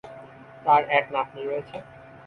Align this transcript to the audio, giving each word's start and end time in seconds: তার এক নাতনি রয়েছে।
তার 0.65 0.81
এক 0.97 1.05
নাতনি 1.13 1.41
রয়েছে। 1.43 1.77